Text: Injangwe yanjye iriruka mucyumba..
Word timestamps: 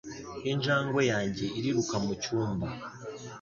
Injangwe 0.51 1.01
yanjye 1.11 1.45
iriruka 1.57 1.95
mucyumba.. 2.05 2.67